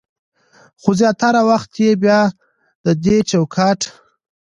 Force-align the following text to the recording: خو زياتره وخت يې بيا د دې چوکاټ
خو 0.81 0.89
زياتره 0.99 1.41
وخت 1.49 1.71
يې 1.83 1.91
بيا 2.03 2.21
د 2.85 2.85
دې 3.03 3.17
چوکاټ 3.29 3.79